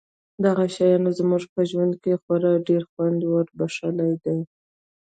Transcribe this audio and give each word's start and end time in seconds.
دغو 0.43 0.65
شیانو 0.75 1.09
زموږ 1.19 1.43
ژوند 1.69 1.93
ته 2.01 2.11
خورا 2.21 2.51
ډېر 2.67 2.83
خوند 2.91 3.19
وربښلی 3.25 4.11
دی 4.23 4.37